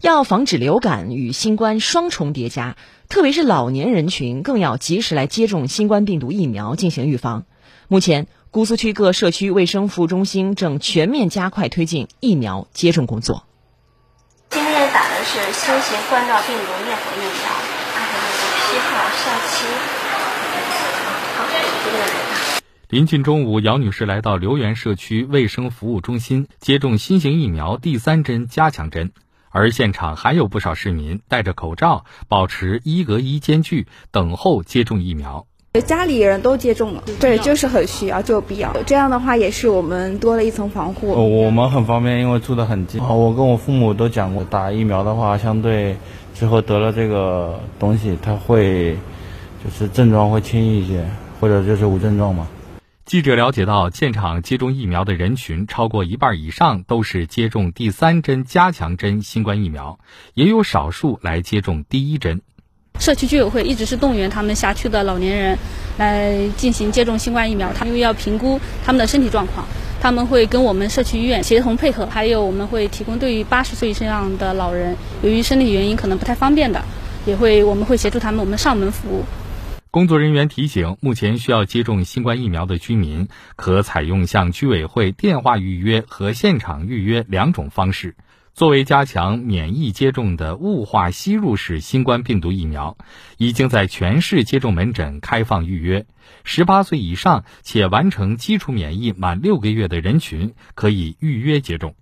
[0.00, 2.76] 要防止流感与新冠双重叠加，
[3.08, 7.44] 特别是老年人群更要及时来接种新冠病毒疫苗进行预防。
[7.88, 13.46] 目前，姑苏区各社区卫生服务中心正全面加快推进疫苗接种工作。
[14.50, 17.50] 今天打的是新型冠状病毒灭活疫苗，
[17.94, 17.98] 二
[18.36, 18.88] 十七号
[19.22, 19.66] 上期。
[21.36, 21.44] 好，
[21.84, 22.04] 这个来
[22.88, 29.12] 临近中午，姚女士来到留园社区卫生服务中心接种新型疫苗第三针加强针。
[29.56, 35.46] 而现场还有不少市民戴着口罩，保持一隔一间距，等候接种疫苗。
[35.86, 38.70] 家里人都接种了，对，就是很需要，就有必要。
[38.84, 41.08] 这样的话，也是我们多了一层防护。
[41.08, 43.02] 我们很方便，因为住得很近。
[43.02, 45.96] 我跟我父母都讲过，打疫苗的话，相对
[46.34, 48.94] 之后得了这个东西，它会
[49.64, 51.02] 就是症状会轻一些，
[51.40, 52.46] 或者就是无症状嘛。
[53.06, 60.00] 记者了解到，现场接种疫苗的人群超过一半以上都是接种第三针加强针新冠疫苗，
[60.34, 62.42] 也有少数来接种第一针。
[62.98, 65.56] 社区居委会一直是动员他们辖区的老年人
[65.98, 69.64] 来进行接种新冠疫苗，他们又要评估他们的身体状况，
[70.00, 76.82] 他们会跟我们社区医院协同配合，还有我们会提供对于八十岁以上的老人，由于身体原因可能不太方便的，
[77.24, 79.24] 也会我们会协助他们，我们上门服务。
[79.96, 88.14] 工作人员提醒，目前需要接种新冠疫苗的居民，可采用向居委会电话预约和现场预约两种方式。
[88.52, 92.98] 作为加强免疫接种的雾化吸入式新冠病毒疫苗，
[93.38, 96.04] 已经在全市接种门诊开放预约。
[96.44, 101.94] 十八岁以上且完成基础免疫满六个月的人群，可以预约接种。